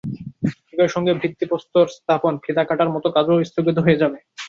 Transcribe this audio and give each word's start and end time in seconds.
একই 0.73 0.89
সঙ্গে 0.95 1.11
ভিত্তিপ্রস্তর 1.13 1.87
স্থাপন, 1.97 2.33
ফিতা 2.43 2.63
কাটার 2.63 2.89
মতো 2.95 3.07
কাজও 3.11 3.35
স্থগিত 3.43 3.77
হয়ে 3.79 4.01
যাবে। 4.01 4.17